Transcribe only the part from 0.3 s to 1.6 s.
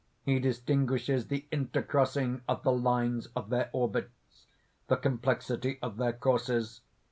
distinguishes the